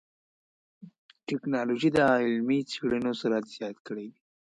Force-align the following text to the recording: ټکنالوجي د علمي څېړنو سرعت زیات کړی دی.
ټکنالوجي 1.27 1.89
د 1.93 1.99
علمي 2.23 2.59
څېړنو 2.71 3.11
سرعت 3.21 3.45
زیات 3.55 3.77
کړی 3.87 4.05
دی. 4.13 4.19